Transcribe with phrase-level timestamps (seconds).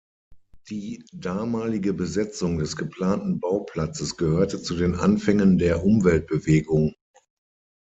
[0.71, 6.95] Die damalige Besetzung des geplanten Bauplatzes gehörte zu den Anfängen der Umweltbewegung.